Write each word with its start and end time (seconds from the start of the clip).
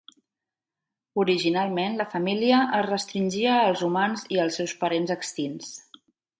Originalment, 1.23 1.99
la 1.99 2.07
família 2.15 2.63
es 2.79 2.87
restringia 2.89 3.61
als 3.69 3.87
humans 3.89 4.27
i 4.37 4.43
els 4.47 4.61
seus 4.61 4.77
parents 4.85 5.15
extints. 5.21 5.73